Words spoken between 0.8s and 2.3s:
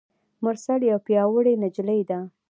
یوه پیاوړي نجلۍ ده.